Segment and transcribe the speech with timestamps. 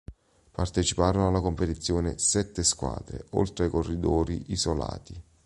[0.51, 5.21] Parteciparono alla competizione sette squadre oltre ai corridori "Isolati".